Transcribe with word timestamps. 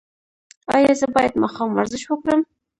ایا 0.75 0.91
زه 0.99 1.07
باید 1.15 1.33
ماښام 1.43 1.69
ورزش 1.73 2.03
وکړم؟ 2.07 2.41